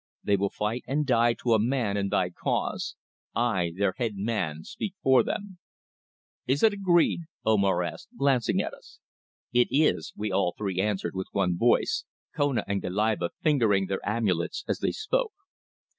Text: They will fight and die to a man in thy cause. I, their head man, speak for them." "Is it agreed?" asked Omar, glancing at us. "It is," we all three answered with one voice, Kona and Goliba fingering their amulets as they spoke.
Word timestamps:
They 0.23 0.35
will 0.35 0.49
fight 0.49 0.83
and 0.87 1.05
die 1.05 1.33
to 1.43 1.53
a 1.53 1.59
man 1.61 1.95
in 1.95 2.09
thy 2.09 2.31
cause. 2.31 2.95
I, 3.35 3.71
their 3.77 3.93
head 3.99 4.15
man, 4.15 4.63
speak 4.63 4.95
for 5.03 5.21
them." 5.21 5.59
"Is 6.47 6.63
it 6.63 6.73
agreed?" 6.73 7.19
asked 7.19 7.27
Omar, 7.45 7.97
glancing 8.17 8.61
at 8.63 8.73
us. 8.73 8.97
"It 9.53 9.67
is," 9.69 10.11
we 10.17 10.31
all 10.31 10.55
three 10.57 10.81
answered 10.81 11.13
with 11.15 11.27
one 11.33 11.55
voice, 11.55 12.03
Kona 12.35 12.63
and 12.67 12.81
Goliba 12.81 13.29
fingering 13.43 13.85
their 13.85 14.01
amulets 14.03 14.65
as 14.67 14.79
they 14.79 14.91
spoke. 14.91 15.33